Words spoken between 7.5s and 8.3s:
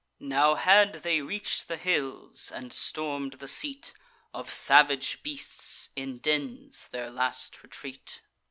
retreat.